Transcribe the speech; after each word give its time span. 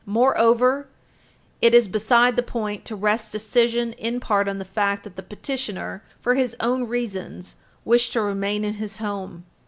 Moreover, 0.07 0.87
it 1.61 1.75
is 1.75 1.87
beside 1.87 2.35
the 2.35 2.41
point 2.41 2.85
to 2.85 2.95
rest 2.95 3.31
decision 3.31 3.93
in 3.93 4.19
part 4.19 4.47
on 4.47 4.57
the 4.57 4.65
fact 4.65 5.03
that 5.03 5.15
the 5.15 5.21
petitioner, 5.21 6.01
for 6.19 6.33
his 6.33 6.55
own 6.59 6.85
reasons, 6.87 7.55
wished 7.85 8.13
to 8.13 8.21
remain 8.23 8.65
in 8.65 8.73
his 8.73 8.97
home. 8.97 9.45